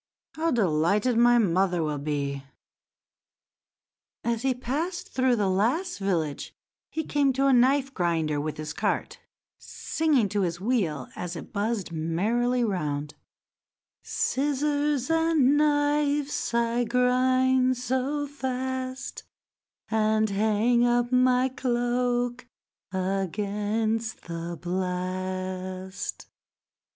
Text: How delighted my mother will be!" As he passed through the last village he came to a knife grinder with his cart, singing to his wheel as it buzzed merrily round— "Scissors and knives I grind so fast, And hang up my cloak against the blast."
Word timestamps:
How 0.33 0.49
delighted 0.49 1.15
my 1.15 1.37
mother 1.37 1.83
will 1.83 1.99
be!" 1.99 2.43
As 4.23 4.41
he 4.41 4.55
passed 4.55 5.09
through 5.09 5.35
the 5.35 5.47
last 5.47 5.99
village 5.99 6.55
he 6.89 7.03
came 7.03 7.31
to 7.33 7.45
a 7.45 7.53
knife 7.53 7.93
grinder 7.93 8.41
with 8.41 8.57
his 8.57 8.73
cart, 8.73 9.19
singing 9.59 10.27
to 10.29 10.41
his 10.41 10.59
wheel 10.59 11.07
as 11.15 11.35
it 11.35 11.53
buzzed 11.53 11.91
merrily 11.91 12.63
round— 12.63 13.13
"Scissors 14.01 15.11
and 15.11 15.55
knives 15.55 16.51
I 16.51 16.83
grind 16.83 17.77
so 17.77 18.25
fast, 18.25 19.21
And 19.91 20.31
hang 20.31 20.83
up 20.83 21.11
my 21.11 21.47
cloak 21.47 22.47
against 22.91 24.23
the 24.23 24.57
blast." 24.59 26.25